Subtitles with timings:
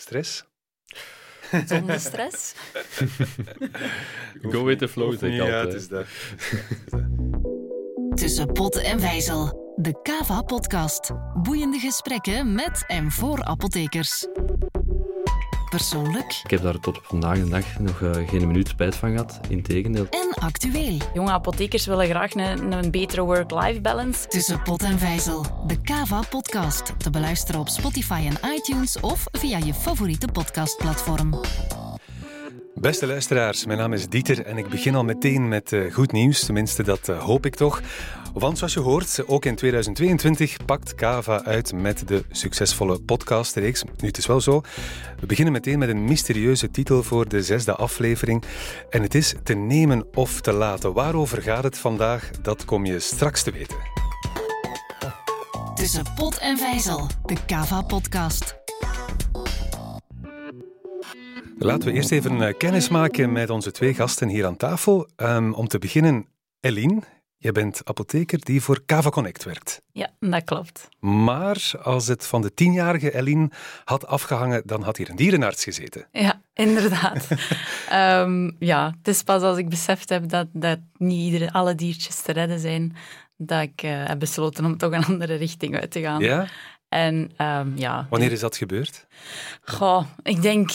[0.00, 0.44] Stress?
[1.66, 2.54] Zonder stress.
[4.42, 5.72] Go with the flow, zeg ik Ja, altijd.
[5.72, 6.06] het is dat.
[8.14, 9.72] Tussen pot en vijzel.
[9.76, 11.10] De Kava Podcast.
[11.42, 14.26] Boeiende gesprekken met en voor apothekers.
[15.70, 19.10] Persoonlijk Ik heb daar tot op vandaag de dag nog eh, geen minuut spijt van
[19.10, 19.40] gehad.
[19.48, 20.06] Integendeel.
[20.10, 20.96] en actueel.
[21.14, 24.28] Jonge apothekers willen graag een, een betere work-life balance.
[24.28, 25.64] Tussen pot en vijzel.
[25.66, 26.92] De Kava Podcast.
[26.98, 31.40] Te beluisteren op Spotify en iTunes of via je favoriete podcastplatform.
[32.80, 36.44] Beste luisteraars, mijn naam is Dieter en ik begin al meteen met eh, goed nieuws.
[36.44, 37.80] Tenminste, dat eh, hoop ik toch.
[38.34, 43.84] Want zoals je hoort, ook in 2022 pakt Kava uit met de succesvolle podcastreeks.
[43.84, 44.60] Nu, het is wel zo.
[45.20, 48.42] We beginnen meteen met een mysterieuze titel voor de zesde aflevering.
[48.90, 50.92] En het is Te nemen of te laten.
[50.92, 52.30] Waarover gaat het vandaag?
[52.42, 53.76] Dat kom je straks te weten.
[55.74, 57.06] Tussen pot en vijzel.
[57.24, 58.58] De Kava Podcast.
[61.62, 65.08] Laten we eerst even eh, kennis maken met onze twee gasten hier aan tafel.
[65.16, 66.26] Ehm, om te beginnen,
[66.60, 67.02] Eline.
[67.36, 69.82] Je bent apotheker die voor Kava Connect werkt.
[69.92, 70.88] Ja, dat klopt.
[71.00, 73.50] Maar als het van de tienjarige Eline
[73.84, 76.06] had afgehangen, dan had hier een dierenarts gezeten.
[76.12, 77.28] Ja, inderdaad.
[77.88, 82.20] Ehm, ja, het is pas als ik beseft heb dat, dat niet iedere, alle diertjes
[82.20, 82.96] te redden zijn,
[83.36, 86.20] dat ik eh, heb besloten om toch een andere richting uit te gaan.
[86.20, 86.46] Ja?
[86.88, 89.06] En ehm, ja, Wanneer is dat gebeurd?
[89.62, 90.70] Goh, ik denk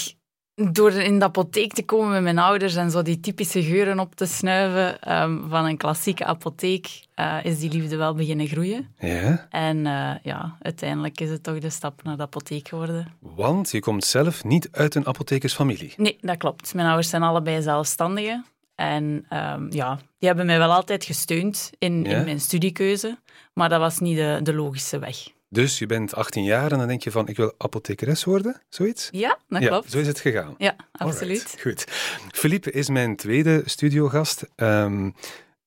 [0.56, 4.16] door in de apotheek te komen met mijn ouders en zo die typische geuren op
[4.16, 8.94] te snuiven ehm, van een klassieke apotheek, eh, is die liefde wel beginnen groeien.
[9.00, 13.08] Ja, En eh, ja, uiteindelijk is het toch de stap naar de apotheek geworden.
[13.20, 15.94] want je komt zelf niet uit een apothekersfamilie.
[15.98, 16.74] Nee, dat klopt.
[16.74, 18.46] Mijn ouders zijn allebei zelfstandigen.
[18.76, 22.18] En ehm, ja, die hebben mij wel altijd gesteund in, Ja?
[22.18, 23.18] in mijn studiekeuze,
[23.54, 25.16] maar dat was niet de, de logische weg.
[25.56, 29.08] Dus je bent 18 jaar en dan denk je van, ik wil apothekeres worden, zoiets?
[29.12, 29.92] Ja, dat ja, klopt.
[29.92, 30.56] zo is het gegaan.
[30.58, 31.44] Ja, absoluut.
[31.44, 31.84] Alright, goed.
[32.32, 34.46] Philippe is mijn tweede studiogast.
[34.56, 35.10] ehm,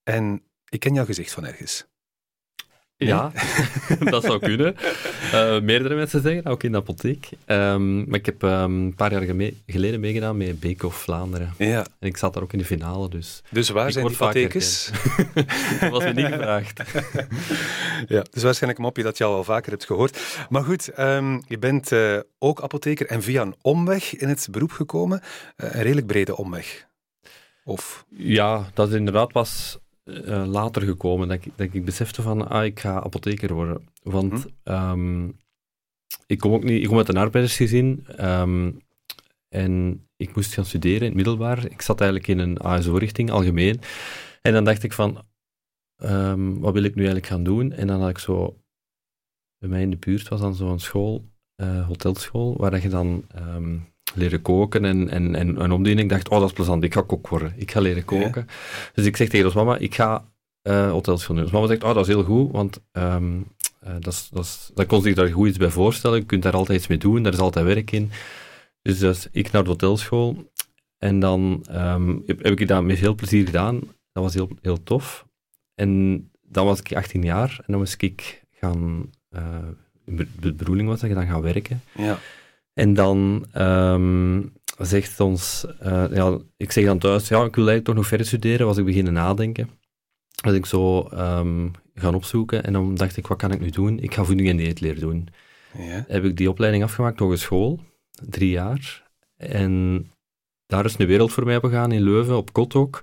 [0.03, 1.87] en ik ken jouw gezicht van ergens.
[2.99, 3.33] Ja,
[4.11, 4.77] dat zou kunnen.
[5.33, 7.29] Eh, meerdere mensen zeggen, ook in de apotheek.
[7.45, 11.55] Ehm, maar ik heb ehm, een paar jaar geleden meegedaan met Beek of Vlaanderen.
[11.59, 11.87] Ja.
[11.99, 14.91] En ik zat daar ook in de finale, dus Dus waar Ik zijn die apothekers?
[15.81, 16.83] dat was me niet gevraagd.
[18.09, 20.19] Ja, dus waarschijnlijk een mopje dat je al wel vaker hebt gehoord.
[20.49, 24.73] Maar goed, ehm, je bent eh, ook apotheker en via een omweg in het beroep
[24.73, 25.21] gekomen.
[25.57, 26.87] Eh, een redelijk brede omweg.
[27.65, 32.49] Of, Ja, dat is inderdaad pas eh, later gekomen dat ik, dat ik besefte van,
[32.49, 33.89] ah, ik ga apotheker worden.
[34.03, 34.47] Want Mhm.
[34.63, 35.29] ehm,
[36.27, 38.73] ik kom ook niet, ik kom uit een arbeidersgezin ehm,
[39.49, 41.65] en ik moest gaan studeren in het middelbaar.
[41.71, 43.81] Ik zat eigenlijk in een ASO-richting, algemeen.
[44.43, 45.23] En dan dacht ik van,
[46.03, 47.73] ehm, wat wil ik nu eigenlijk gaan doen?
[47.73, 48.59] En dan had ik zo,
[49.59, 53.25] bij mij in de buurt was dan zo'n school, eh, hotelschool, waar dat je dan
[54.15, 55.99] leren koken en, en, en, en.
[55.99, 57.53] Ik dacht, oh, dat is plezant, ik ga kok worden.
[57.57, 58.47] Ik ga leren koken.
[58.95, 60.25] Dus ik zeg tegen ons mama, ik ga
[60.63, 61.45] eh hotelschool doen.
[61.45, 64.87] Dus mama zegt, oh, dat is heel goed, want eh, dat is, dat is, dat
[64.87, 66.19] kon zich daar goed iets bij voorstellen.
[66.19, 68.11] Je kunt daar altijd iets mee doen, daar is altijd werk in.
[68.83, 70.51] Dus, dus ik naar de hotelschool.
[70.99, 73.81] En dan ehm, heb, heb ik dat met veel plezier gedaan.
[74.13, 75.27] Dat was heel, heel tof.
[75.75, 79.11] En dan was ik 18 jaar en dan moest ik gaan...
[79.31, 79.69] eh,
[80.41, 81.83] de bedoeling was dat je dan gaan werken.
[81.95, 82.19] ja.
[82.79, 84.43] En dan ehm,
[84.79, 88.27] zegt ons, eh, ja, ik zeg dan thuis, ja, ik wil eigenlijk toch nog verder
[88.27, 89.71] studeren, was ik beginnen nadenken.
[90.43, 93.99] Was ik zo ehm, gaan opzoeken en dan dacht ik, wat kan ik nu doen?
[93.99, 95.29] Ik ga voeding en dieetleer doen.
[95.79, 96.05] ja.
[96.09, 97.81] Heb ik die opleiding afgemaakt, hogeschool,
[98.11, 99.11] drie jaar.
[99.37, 100.05] En
[100.67, 103.03] daar is een wereld voor mij begaan in Leuven, op kot ook.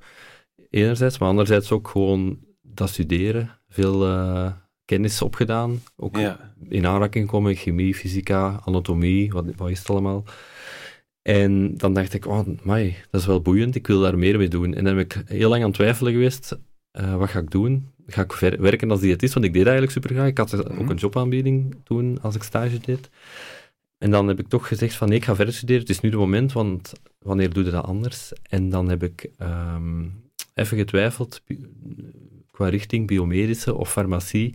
[0.70, 3.60] Enerzijds, maar anderzijds ook gewoon dat studeren.
[3.68, 4.52] Veel eh,
[4.86, 5.82] kennis opgedaan.
[5.96, 6.54] Ook Ja.
[6.70, 10.24] in aanraking komen met chemie, fysica, anatomie, wat, wat is het allemaal.
[11.22, 14.48] En dan dacht ik, oh, mai, dat is wel boeiend, ik wil daar meer mee
[14.48, 14.74] doen.
[14.74, 16.58] En dan heb ik heel lang aan het twijfelen geweest,
[16.92, 17.90] eh, wat ga ik doen?
[18.08, 19.34] Ga ik ver- werken als diëtist?
[19.34, 20.28] Want ik deed eigenlijk super graag.
[20.28, 20.80] Ik had Mhm.
[20.82, 23.10] ook een jobaanbieding toen, als ik stage deed.
[23.98, 26.10] En dan heb ik toch gezegd van, nee, ik ga verder studeren, het is nu
[26.10, 28.34] de moment, want wanneer doe je dat anders?
[28.50, 30.06] En dan heb ik ehm,
[30.54, 31.42] even getwijfeld,
[32.56, 34.54] qua richting biomedische of farmacie.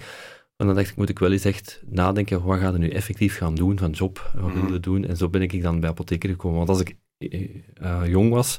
[0.56, 3.36] En dan dacht ik, moet ik wel eens echt nadenken, wat ga je nu effectief
[3.36, 4.30] gaan doen van job?
[4.34, 4.72] Wat wil Mhm.
[4.72, 5.04] je doen?
[5.04, 6.56] En zo ben ik dan bij apotheker gekomen.
[6.56, 8.56] Want als ik eh, eh, jong was,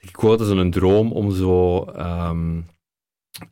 [0.00, 1.84] ik had zo'n droom om zo...
[1.84, 2.60] ehm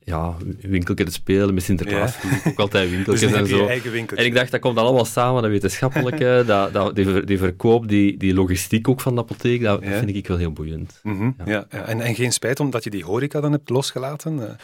[0.05, 2.23] ja, winkeltje te spelen met Sinterklaas.
[2.23, 2.51] Ja.
[2.51, 3.67] ook altijd Dus winkeltjes en zo.
[4.15, 7.89] En ik dacht, dat komt allemaal samen, dat wetenschappelijke, dat, dat, die, ver- die verkoop,
[7.89, 9.99] die, die logistiek ook van de apotheek, dat Ja.
[9.99, 11.01] vind ik wel heel boeiend.
[11.03, 11.45] Mhm, Ja.
[11.47, 11.67] ja.
[11.71, 14.57] Ja, En, en geen spijt omdat je die horeca dan hebt losgelaten?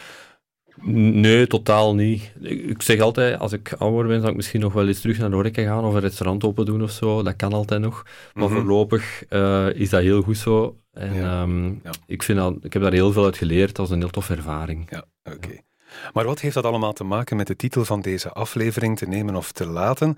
[0.77, 2.31] Eh, Nee, totaal niet.
[2.41, 5.29] Ik zeg altijd, als ik ouder ben, zou ik misschien nog wel eens terug naar
[5.29, 7.23] de horeca gaan of een restaurant open doen of zo.
[7.23, 8.05] Dat kan altijd nog.
[8.33, 8.53] Maar Mhm.
[8.55, 10.77] voorlopig uh, is dat heel goed zo.
[10.91, 11.41] En Ja.
[11.41, 11.91] um, Ja.
[12.05, 13.75] ik, vind dat, ik heb daar heel veel uit geleerd.
[13.75, 14.87] Dat is een heel toffe ervaring.
[14.89, 15.57] Ja, oké.
[16.13, 19.35] Maar wat heeft dat allemaal te maken met de titel van deze aflevering, te nemen
[19.35, 20.17] of te laten?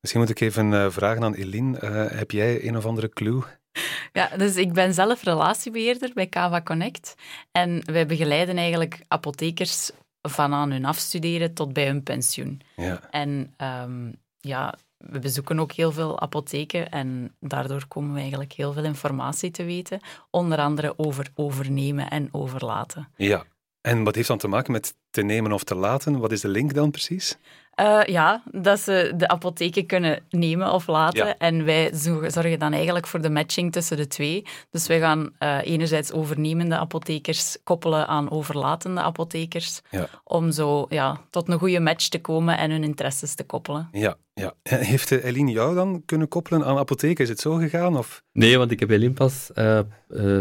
[0.00, 1.78] Misschien moet ik even uh, vragen aan Eline.
[1.84, 3.42] Uh, heb jij een of andere clue?
[4.12, 7.14] Ja, dus ik ben zelf relatiebeheerder bij Kava Connect.
[7.52, 9.90] En wij begeleiden eigenlijk apothekers
[10.22, 12.60] van aan hun afstuderen tot bij hun pensioen.
[12.76, 13.00] Ja.
[13.10, 18.72] En um, ja, we bezoeken ook heel veel apotheken en daardoor komen we eigenlijk heel
[18.72, 20.00] veel informatie te weten.
[20.30, 23.08] Onder andere over overnemen en overlaten.
[23.16, 23.44] Ja,
[23.80, 26.18] en wat heeft dan te maken met te nemen of te laten?
[26.18, 27.36] Wat is de link dan precies?
[27.80, 31.26] Uh, ja, dat ze de apotheken kunnen nemen of laten.
[31.26, 31.38] Ja.
[31.38, 34.44] En wij zorgen dan eigenlijk voor de matching tussen de twee.
[34.70, 39.80] Dus wij gaan uh, enerzijds overnemende apothekers koppelen aan overlatende apothekers.
[39.90, 40.08] Ja.
[40.24, 43.88] Om zo ja, tot een goede match te komen en hun interesses te koppelen.
[43.92, 44.52] Ja, ja.
[44.62, 47.24] Heeft uh, Eline jou dan kunnen koppelen aan apotheken?
[47.24, 47.96] Is het zo gegaan?
[47.96, 48.22] Of?
[48.32, 49.80] Nee, want ik heb Eline pas uh,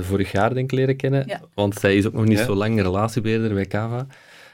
[0.02, 1.24] vorig jaar denk ik leren kennen.
[1.28, 1.42] Ja.
[1.54, 2.46] Want zij is ook nog niet Ja.
[2.46, 4.08] zo lang relatiebeheerder bij Kava.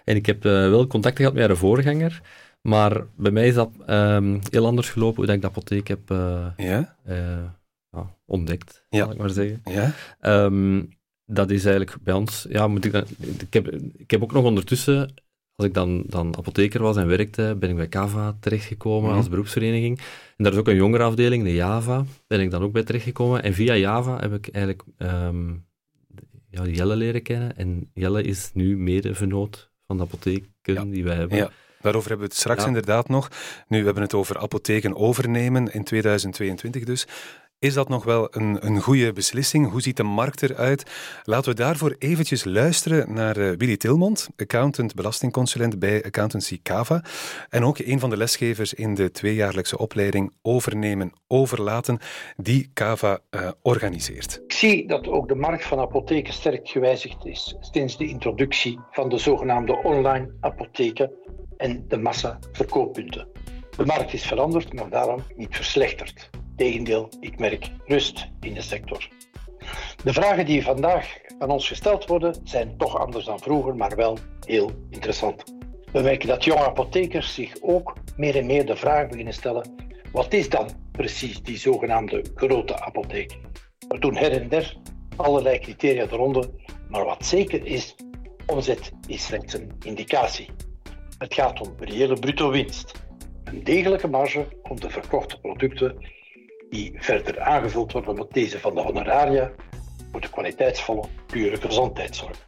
[0.04, 2.22] En ik heb wel contact gehad met haar voorganger.
[2.66, 6.12] Maar bij mij is dat um, heel anders gelopen hoe dat ik de apotheek heb
[6.12, 6.96] uh, ja?
[7.08, 7.44] uh,
[7.92, 9.00] ja, ontdekt, ja.
[9.00, 9.62] zal ik maar zeggen.
[9.64, 9.94] Ja?
[10.46, 10.90] Um,
[11.26, 12.46] dat is eigenlijk bij ons...
[12.50, 13.04] Ja, moet ik, dan,
[13.40, 15.14] ik, heb, ik heb ook nog ondertussen,
[15.56, 19.18] als ik dan, dan apotheker was en werkte, ben ik bij Kava terechtgekomen Mhm.
[19.18, 20.00] als beroepsvereniging.
[20.38, 23.44] En daar is ook een jongerenafdeling, de Java, ben ik dan ook bij terechtgekomen.
[23.44, 25.66] En via Java heb ik eigenlijk um,
[26.50, 27.58] ja, Jelle leren kennen.
[27.58, 31.38] En Jelle is nu mede-vernoot van de apotheken die wij hebben.
[31.86, 32.68] Daarover hebben we het straks Ja.
[32.68, 33.30] inderdaad nog.
[33.68, 37.08] Nu, we hebben het over apotheken overnemen in 2022 dus.
[37.60, 39.72] Is dat nog wel een, een goede beslissing?
[39.72, 40.92] Hoe ziet de markt eruit?
[41.24, 47.04] Laten we daarvoor eventjes luisteren naar uh, Willy Tilmond, accountant, belastingconsulent bij Accountancy Cava.
[47.50, 52.00] En ook een van de lesgevers in de tweejaarlijkse opleiding Overnemen, Overlaten,
[52.38, 54.42] die Cava uh, organiseert.
[54.44, 59.10] Ik zie dat ook de markt van apotheken sterk gewijzigd is sinds de introductie van
[59.10, 61.12] de zogenaamde online apotheken
[61.58, 63.28] en de massaverkooppunten.
[63.78, 66.30] De markt is veranderd, maar daarom niet verslechterd.
[66.56, 69.08] Tegendeel, ik merk rust in de sector.
[70.04, 74.18] De vragen die vandaag aan ons gesteld worden zijn toch anders dan vroeger, maar wel
[74.46, 75.44] heel interessant.
[75.92, 79.76] We merken dat jonge apothekers zich ook meer en meer de vraag beginnen stellen:
[80.12, 83.38] wat is dan precies die zogenaamde grote apotheek?
[83.88, 84.78] Er doen her en der
[85.16, 86.50] allerlei criteria de ronde,
[86.90, 87.96] maar wat zeker is,
[88.46, 90.50] omzet is slechts een indicatie.
[91.18, 92.92] Het gaat om reële bruto winst,
[93.44, 96.06] een degelijke marge op de verkochte producten
[96.70, 99.52] die verder aangevuld worden met deze van de honoraria
[100.12, 102.44] voor de kwaliteitsvolle, pure gezondheid zorgen.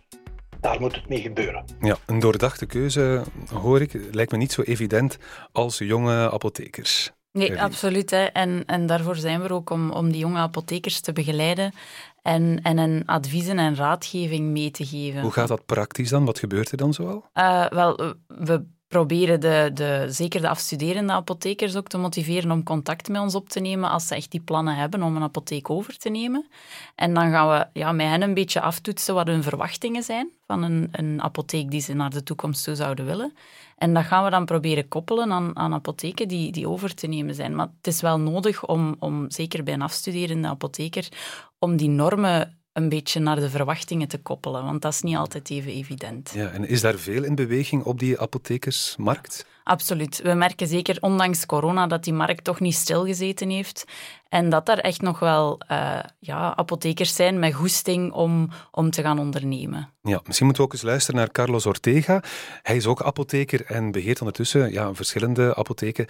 [0.60, 1.66] Daar moet het mee gebeuren.
[1.80, 3.24] Ja, een doordachte keuze,
[3.54, 5.18] hoor ik, lijkt me niet zo evident
[5.52, 7.12] als jonge apothekers.
[7.38, 8.10] Nee, absoluut.
[8.10, 8.24] Hè.
[8.24, 11.74] En, en daarvoor zijn we ook om, om die jonge apothekers te begeleiden
[12.22, 15.22] en, en een adviezen en raadgeving mee te geven.
[15.22, 16.25] Hoe gaat dat praktisch dan?
[16.25, 17.30] Wat gebeurt er dan zoal?
[17.34, 23.10] Uh, wel, we proberen de, de, zeker de afstuderende apothekers ook te motiveren om contact
[23.10, 25.98] met ons op te nemen als ze echt die plannen hebben om een apotheek over
[25.98, 26.48] te nemen.
[26.95, 30.63] En dan gaan we ja, met hen een beetje aftoetsen wat hun verwachtingen zijn van
[30.63, 33.34] een, een apotheek die ze naar de toekomst toe zouden willen.
[33.77, 37.35] En dat gaan we dan proberen koppelen aan, aan apotheken die, die over te nemen
[37.35, 37.56] zijn.
[37.56, 41.07] Maar het is wel nodig om, om, zeker bij een afstuderende apotheker,
[41.59, 45.50] om die normen een beetje naar de verwachtingen te koppelen, want dat is niet altijd
[45.50, 46.31] even evident.
[46.36, 49.46] Ja, en is daar veel in beweging op die apothekersmarkt?
[49.63, 50.22] Absoluut.
[50.22, 53.86] We merken zeker, ondanks corona, dat die markt toch niet stilgezeten heeft.
[54.29, 59.01] En dat er echt nog wel uh, ja, apothekers zijn met goesting om, om te
[59.01, 59.89] gaan ondernemen.
[60.01, 62.24] Ja, misschien moeten we ook eens luisteren naar Carlos Ortega.
[62.62, 66.05] Hij is ook apotheker en beheert ondertussen ja, verschillende apotheken.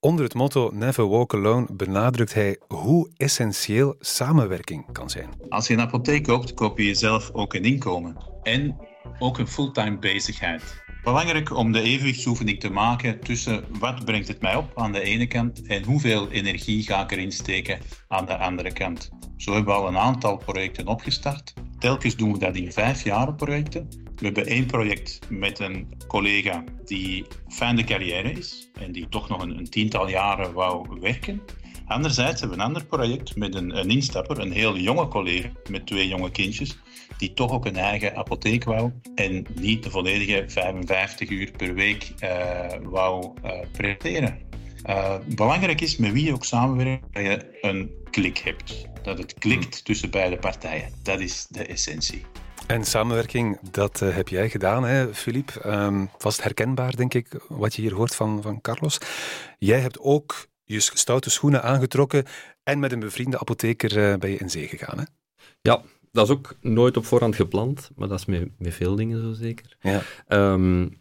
[0.00, 5.28] Onder het motto Never Walk Alone benadrukt hij hoe essentieel samenwerking kan zijn.
[5.48, 8.16] Als je een apotheek koopt, koop je jezelf ook een inkomen.
[8.42, 8.76] En
[9.18, 10.84] ook een fulltime bezigheid.
[11.02, 15.26] Belangrijk om de evenwichtsoefening te maken tussen wat brengt het mij op aan de ene
[15.26, 19.10] kant en hoeveel energie ga ik erin steken aan de andere kant.
[19.36, 21.54] Zo hebben we al een aantal projecten opgestart.
[21.78, 23.88] Telkens doen we dat in vijf jaren projecten.
[24.16, 29.28] We hebben één project met een collega die fijn de carrière is en die toch
[29.28, 31.42] nog een, een tiental jaren wou werken.
[31.86, 36.08] Anderzijds hebben we een ander project met een instapper, een heel jonge collega met twee
[36.08, 36.78] jonge kindjes,
[37.18, 42.12] die toch ook een eigen apotheek wou en niet de volledige 55 uur per week
[42.22, 44.38] uh, wou uh, presteren.
[44.86, 48.86] Uh, belangrijk is met wie je ook samenwerkt dat je een klik hebt.
[49.02, 50.92] Dat het klikt tussen beide partijen.
[51.02, 52.24] Dat is de essentie.
[52.66, 55.62] En samenwerking, dat heb jij gedaan, hè, Filip.
[55.66, 58.98] Um, vast herkenbaar, denk ik, wat je hier hoort van, van Carlos.
[59.58, 62.24] Jij hebt ook je stoute schoenen aangetrokken
[62.62, 65.04] en met een bevriende apotheker uh, ben je in zee gegaan, hè?
[65.62, 65.82] Ja,
[66.16, 69.32] dat is ook nooit op voorhand gepland, maar dat is met, met veel dingen zo
[69.32, 69.76] zeker.
[69.80, 70.02] Ja.
[70.52, 71.00] Um,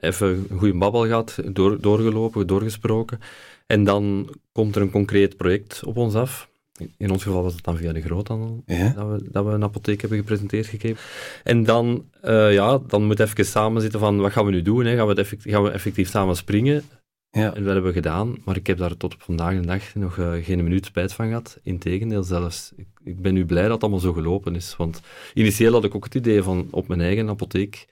[0.00, 3.18] even een goede babbel gehad, door, doorgelopen, doorgesproken.
[3.66, 6.50] En dan komt er een concreet project op ons af.
[6.96, 8.92] In ons geval was het dan via de groothandel ja.
[8.96, 11.02] dat, we, dat we een apotheek hebben gepresenteerd gegeven.
[11.44, 14.84] En dan, uh, ja, dan moet even samen zitten van wat gaan we nu doen?
[14.84, 14.96] Hè?
[14.96, 16.82] Gaan, we effectief, gaan we effectief samen springen?
[17.34, 17.54] Ja.
[17.54, 20.16] En dat hebben we gedaan, maar ik heb daar tot op vandaag de dag nog
[20.16, 21.58] uh, geen minuut spijt van gehad.
[21.62, 22.72] Integendeel zelfs.
[22.76, 24.76] Ik, ik, ben nu blij dat het allemaal zo gelopen is.
[24.76, 25.00] Want
[25.34, 27.88] initieel had ik ook het idee van op mijn eigen apotheek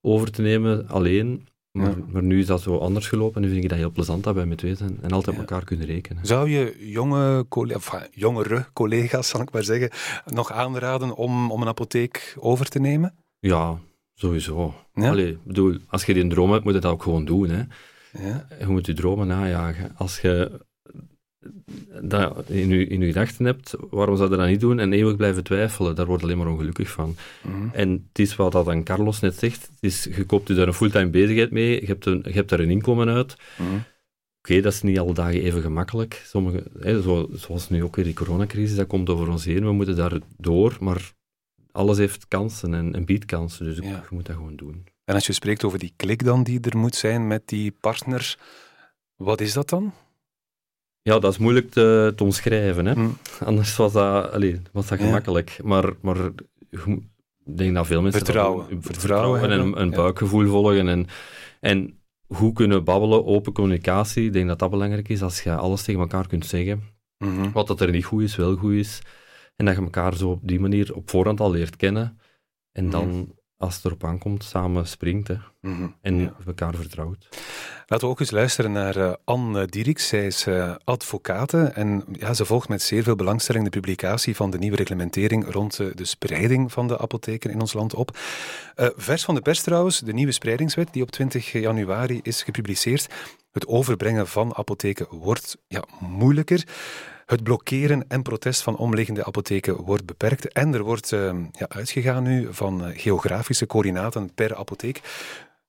[0.00, 1.48] over te nemen, alleen.
[1.72, 2.04] Maar, Ja.
[2.12, 4.34] maar nu is dat zo anders gelopen en nu vind ik dat heel plezant dat
[4.34, 5.42] wij met twee zijn en altijd Ja.
[5.42, 6.26] op elkaar kunnen rekenen.
[6.26, 9.90] Zou je jonge colle- of, enfin, jongere collega's, zal ik maar zeggen,
[10.26, 13.14] nog aanraden om, om een apotheek over te nemen?
[13.38, 13.78] Ja,
[14.14, 14.74] sowieso.
[14.94, 15.08] Ja?
[15.10, 17.48] Allee, bedoel, als je die droom hebt, moet je dat ook gewoon doen.
[17.48, 17.62] Hè.
[18.12, 18.46] Ja.
[18.58, 19.96] Je moet je dromen najagen.
[19.96, 20.60] Als je
[22.02, 25.16] dat in je, in je gedachten hebt, waarom zou je dat niet doen en eeuwig
[25.16, 25.94] blijven twijfelen?
[25.94, 27.16] Daar word je alleen maar ongelukkig van.
[27.42, 27.68] Mhm.
[27.72, 30.66] En het is wat dat aan Carlos net zegt, het is, je koopt je daar
[30.66, 33.36] een fulltime bezigheid mee, je hebt, een, je hebt daar een inkomen uit.
[33.58, 33.68] Mhm.
[34.38, 36.22] Oké, dat is niet alle dagen even gemakkelijk.
[36.26, 39.64] Sommige, hè, zo, zoals nu ook weer die coronacrisis, dat komt over ons heen.
[39.64, 41.12] We moeten daar door, maar
[41.72, 43.64] alles heeft kansen en, en biedt kansen.
[43.64, 43.82] Dus Ja.
[43.88, 44.84] je moet dat gewoon doen.
[45.04, 48.38] En als je spreekt over die klik dan die er moet zijn met die partner,
[49.16, 49.92] wat is dat dan?
[51.02, 52.86] Ja, dat is moeilijk te, te omschrijven.
[52.86, 52.92] Hè?
[52.92, 53.08] Hm.
[53.44, 55.04] Anders was dat, allee, was dat Ja.
[55.04, 55.58] gemakkelijk.
[55.62, 56.16] Maar, maar
[56.70, 58.82] ik denk dat veel mensen dat Vertrouwen.
[58.82, 59.96] Vertrouwen en een, ja.
[59.96, 60.88] buikgevoel volgen.
[60.88, 61.06] En,
[61.60, 64.24] en hoe kunnen babbelen, open communicatie.
[64.24, 66.82] Ik denk dat dat belangrijk is als je alles tegen elkaar kunt zeggen.
[67.18, 67.50] Mhm.
[67.52, 69.00] Wat dat er niet goed is, wel goed is.
[69.56, 72.18] En dat je elkaar zo op die manier op voorhand al leert kennen.
[72.72, 75.28] En dan, als het erop aankomt, samen springt.
[75.28, 75.34] Hè.
[75.60, 75.86] Mhm.
[76.02, 76.34] En Ja.
[76.46, 77.28] elkaar vertrouwt.
[77.86, 80.08] Laten we ook eens luisteren naar eh, Anne Dieriks.
[80.08, 84.50] Zij is eh advocate en ja, ze volgt met zeer veel belangstelling de publicatie van
[84.50, 88.18] de nieuwe reglementering rond eh, de spreiding van de apotheken in ons land op.
[88.96, 93.06] Vers van de pers trouwens, de nieuwe spreidingswet die op 20 januari is gepubliceerd.
[93.52, 96.64] Het overbrengen van apotheken wordt ja, moeilijker.
[97.30, 100.52] Het blokkeren en protest van omliggende apotheken wordt beperkt.
[100.52, 105.00] En er wordt eh, ja, uitgegaan nu van eh, geografische coördinaten per apotheek.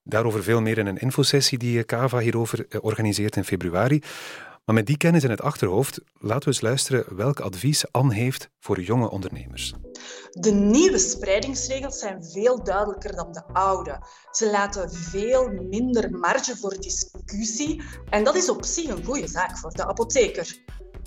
[0.03, 4.01] Daarover veel meer in een infosessie die eh, Kava hierover eh, organiseert in februari.
[4.65, 8.49] Maar met die kennis in het achterhoofd, laten we eens luisteren welk advies Anne heeft
[8.59, 9.73] voor jonge ondernemers.
[10.29, 14.07] De nieuwe spreidingsregels zijn veel duidelijker dan de oude.
[14.31, 19.57] Ze laten veel minder marge voor discussie en dat is op zich een goede zaak
[19.57, 20.63] voor de apotheker.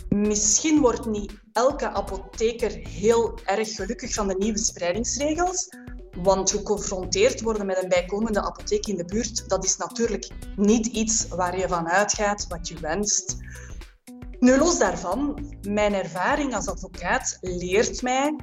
[0.08, 5.68] Misschien wordt niet elke apotheker heel erg gelukkig van de nieuwe spreidingsregels,
[6.22, 11.28] want geconfronteerd worden met een bijkomende apotheek in de buurt, dat is natuurlijk niet iets
[11.28, 13.36] waar je van uitgaat, wat je wenst.
[14.38, 18.36] Nu, los daarvan, mijn ervaring als advocaat leert mij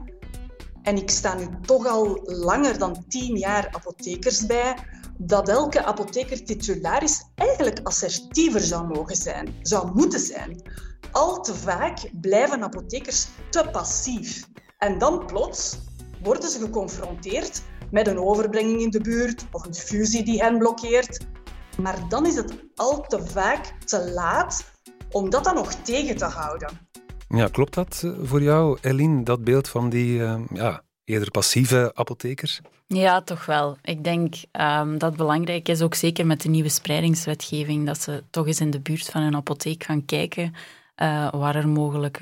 [0.81, 4.75] en ik sta nu toch al langer dan tien jaar apothekers bij,
[5.23, 10.61] dat elke apotheker-titularis eigenlijk assertiever zou mogen zijn, zou moeten zijn.
[11.11, 14.47] Al te vaak blijven apothekers te passief.
[14.77, 15.77] En dan plots
[16.23, 17.61] worden ze geconfronteerd
[17.91, 21.25] met een overbrenging in de buurt of een fusie die hen blokkeert.
[21.81, 24.63] Maar dan is het al te vaak te laat
[25.11, 26.89] om dat dan nog tegen te houden.
[27.27, 31.91] Ja, klopt dat eh, voor jou, Eline, dat beeld van die eh, ja, eerder passieve
[31.95, 32.61] apothekers?
[32.87, 33.77] Ja, toch wel.
[33.83, 38.23] Ik denk ehm, dat het belangrijk is, ook zeker met de nieuwe spreidingswetgeving, dat ze
[38.29, 40.53] toch eens in de buurt van een apotheek gaan kijken
[40.95, 42.19] eh, waar er mogelijk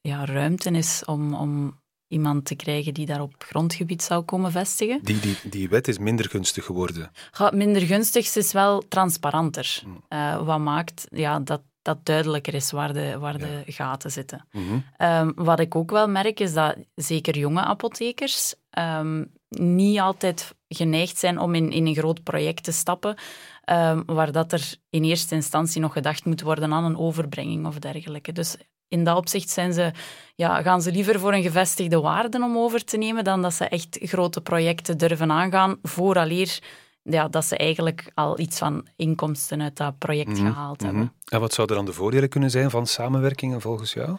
[0.00, 5.00] ja, ruimte is om, om iemand te krijgen die daar op grondgebied zou komen vestigen.
[5.02, 7.10] Die, die, die wet is minder gunstig geworden.
[7.50, 9.82] Minder gunstig, ze is wel transparanter.
[10.08, 14.46] Eh, wat maakt ja, dat dat duidelijker is waar de, waar de gaten zitten.
[14.52, 14.78] Mhm.
[14.96, 21.18] Ehm, wat ik ook wel merk, is dat zeker jonge apothekers ehm, niet altijd geneigd
[21.18, 23.16] zijn om in, in een groot project te stappen,
[23.64, 27.78] ehm, waar dat er in eerste instantie nog gedacht moet worden aan een overbrenging of
[27.78, 28.32] dergelijke.
[28.32, 28.56] Dus
[28.88, 29.92] in dat opzicht zijn ze,
[30.34, 33.68] ja, gaan ze liever voor een gevestigde waarde om over te nemen dan dat ze
[33.68, 36.58] echt grote projecten durven aangaan, vooraleer
[37.02, 40.86] ja, dat ze eigenlijk al iets van inkomsten uit dat project Mhm, gehaald mhm.
[40.86, 41.12] hebben.
[41.24, 44.16] En wat zouden dan de voordelen kunnen zijn van samenwerkingen volgens jou?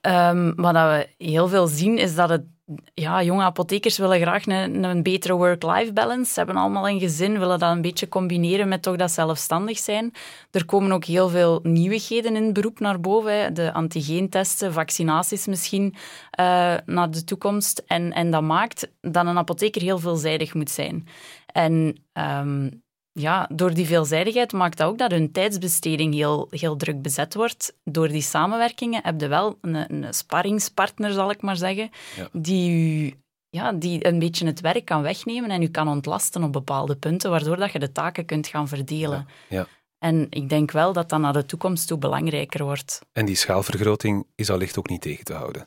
[0.00, 2.44] Ehm, wat we heel veel zien is dat het
[2.94, 6.32] ja, jonge apothekers willen graag een, betere work-life balance.
[6.32, 10.12] Ze hebben allemaal een gezin, willen dat een beetje combineren met toch dat zelfstandig zijn.
[10.50, 13.54] Er komen ook heel veel nieuwigheden in het beroep naar boven.
[13.54, 15.94] De antigeentesten, vaccinaties misschien
[16.40, 17.82] uh, naar de toekomst.
[17.86, 21.08] En, en dat maakt dat een apotheker heel veelzijdig moet zijn.
[21.46, 22.84] En um,
[23.18, 27.74] ja, door die veelzijdigheid maakt dat ook dat hun tijdsbesteding heel, heel druk bezet wordt.
[27.84, 31.90] Door die samenwerkingen heb je wel een, een sparringspartner, zal ik maar zeggen,
[32.32, 33.14] die u
[33.50, 37.30] ja, die een beetje het werk kan wegnemen en u kan ontlasten op bepaalde punten,
[37.30, 39.26] waardoor dat je de taken kunt gaan verdelen.
[39.48, 39.56] Ja.
[39.58, 39.66] ja.
[39.98, 43.00] En ik denk wel dat dat naar de toekomst toe belangrijker wordt.
[43.12, 45.62] En die schaalvergroting is allicht ook niet tegen te houden.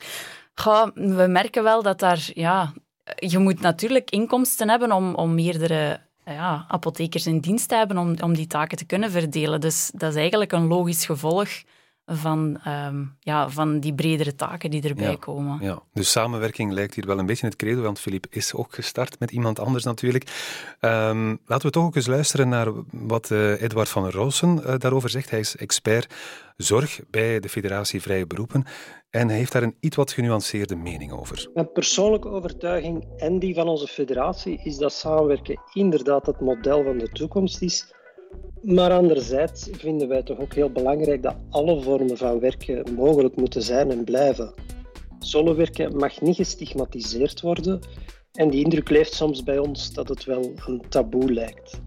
[0.94, 2.30] We merken wel dat daar...
[2.34, 2.72] Ja,
[3.16, 6.00] je moet natuurlijk inkomsten hebben om, om meerdere
[6.34, 9.60] ja, apothekers in dienst hebben om, om die taken te kunnen verdelen.
[9.60, 11.48] Dus dat is eigenlijk een logisch gevolg
[12.12, 15.58] van, ehm, ja, van die bredere taken die erbij komen.
[15.60, 19.18] Ja, dus samenwerking lijkt hier wel een beetje het credo, want Filip is ook gestart
[19.18, 20.24] met iemand anders natuurlijk.
[20.80, 25.10] Um, laten we toch ook eens luisteren naar wat uh, Edward van Roosen uh, daarover
[25.10, 25.30] zegt.
[25.30, 26.14] Hij is expert
[26.56, 28.64] zorg bij de Federatie Vrije Beroepen
[29.10, 31.50] en hij heeft daar een iets wat genuanceerde mening over.
[31.54, 36.98] Mijn persoonlijke overtuiging en die van onze federatie is dat samenwerken inderdaad het model van
[36.98, 37.94] de toekomst is
[38.62, 43.62] maar anderzijds vinden wij toch ook heel belangrijk dat alle vormen van werken mogelijk moeten
[43.62, 44.54] zijn en blijven.
[45.18, 47.80] Solowerken mag niet gestigmatiseerd worden
[48.32, 51.80] en die indruk leeft soms bij ons dat het wel een taboe lijkt.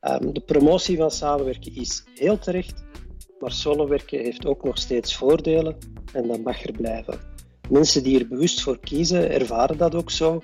[0.00, 2.84] Um, de promotie van samenwerken is heel terecht,
[3.38, 5.76] maar solowerken heeft ook nog steeds voordelen
[6.12, 7.18] en dat mag er blijven.
[7.70, 10.42] Mensen die er bewust voor kiezen, ervaren dat ook zo.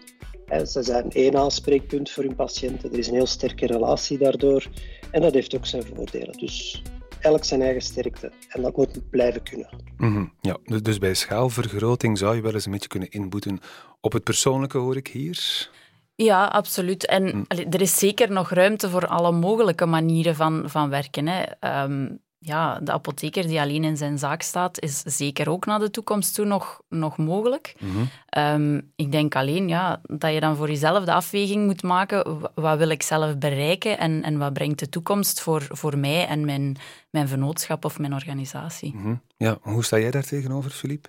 [0.61, 2.93] Ze zijn één aanspreekpunt voor hun patiënten.
[2.93, 4.67] Er is een heel sterke relatie daardoor.
[5.11, 6.39] En dat heeft ook zijn voordelen.
[6.39, 6.83] Dus
[7.21, 8.33] elk zijn eigen sterkte.
[8.49, 9.69] En dat moet blijven kunnen.
[9.97, 13.61] Mhm, ja, dus, dus bij schaalvergroting zou je wel eens een beetje kunnen inboeten
[14.01, 15.71] op het persoonlijke, hoor ik hier.
[16.15, 17.07] Ja, absoluut.
[17.07, 17.45] En mm.
[17.49, 21.27] er is zeker nog ruimte voor alle mogelijke manieren van, van werken.
[21.27, 21.43] Hè.
[21.43, 22.09] Ehm,
[22.45, 26.35] ja, de apotheker die alleen in zijn zaak staat, is zeker ook naar de toekomst
[26.35, 27.75] toe nog, nog mogelijk.
[27.79, 28.05] Mhm.
[28.29, 32.39] Ehm, ik denk alleen ja, dat je dan voor jezelf de afweging moet maken.
[32.55, 36.45] Wat wil ik zelf bereiken en, en wat brengt de toekomst voor, voor mij en
[36.45, 36.77] mijn,
[37.11, 38.95] mijn vennootschap of mijn organisatie?
[38.95, 39.15] Mhm.
[39.37, 41.09] Ja, hoe sta jij daar tegenover, Filip?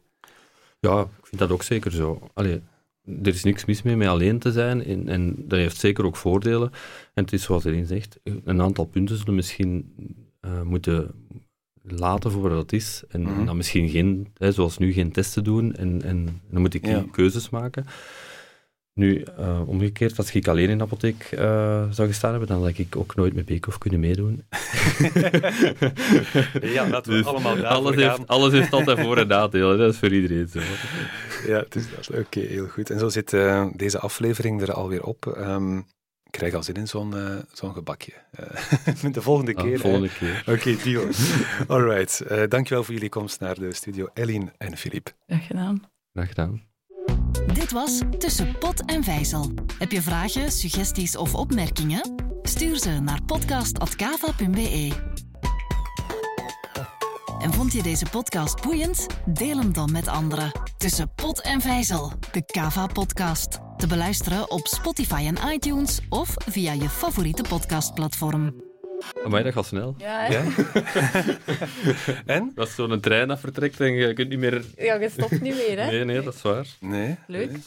[0.80, 2.28] Ja, ik vind dat ook zeker zo.
[2.34, 2.62] Allee,
[3.06, 6.16] er is niks mis mee met alleen te zijn en, en dat heeft zeker ook
[6.16, 6.72] voordelen.
[7.14, 9.94] En het is zoals erin zegt, een aantal punten zullen misschien
[10.46, 11.12] uh, moeten
[11.84, 13.04] laten voor wat het is.
[13.10, 13.46] En, mhm.
[13.46, 15.76] dan misschien geen, hè, zoals nu, geen testen doen.
[15.76, 17.86] En, en dan moet ik keuzes maken.
[18.96, 21.40] Nu, uh, omgekeerd, als ik alleen in de apotheek uh,
[21.90, 24.44] zou gestaan hebben, dan had ik ook nooit met Beekhoff kunnen meedoen.
[26.76, 30.00] ja, laten we dus allemaal alles heeft, alles heeft altijd voor- en nadelen, dat is
[30.00, 30.60] voor iedereen zo.
[31.48, 32.20] ja, het is dat.
[32.20, 32.90] Oké, heel goed.
[32.90, 35.36] En zo zit uh, deze aflevering er alweer op.
[35.38, 35.86] Um,
[36.34, 38.14] ik krijg al zin in zo'n uh, zo'n gebakje.
[39.04, 39.80] Uh, de volgende ah, keer.
[39.80, 40.40] volgende keer.
[40.48, 41.08] Oké, okay, deal.
[41.68, 42.24] All right.
[42.32, 45.14] Uh, dankjewel voor jullie komst naar de studio, Eline en Filip.
[45.28, 45.84] Graag gedaan.
[46.14, 46.64] Graag gedaan.
[47.54, 49.54] Dit was Tussen Pot en Vijzel.
[49.78, 52.16] Heb je vragen, suggesties of opmerkingen?
[52.42, 54.92] Stuur ze naar podcast.kava.be.
[57.40, 59.08] En vond je deze podcast boeiend?
[59.26, 60.52] Deel hem dan met anderen.
[60.78, 63.73] Tussen Pot en Vijzel, de Kava-podcast.
[63.84, 68.64] Te beluisteren op Spotify en iTunes of via je favoriete podcastplatform.
[69.28, 69.96] Maar dat gaat snel.
[69.98, 70.42] Ja, hè?
[72.36, 72.52] en?
[72.56, 74.64] Als zo'n trein dat vertrekt en je kunt niet meer...
[74.78, 75.92] Ja, je stopt niet meer, hè?
[75.92, 76.68] Nee, nee, dat is waar.
[76.80, 77.16] Nee.
[77.28, 77.50] Leuk.
[77.52, 77.62] Nee.